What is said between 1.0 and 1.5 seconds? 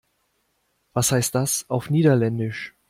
heißt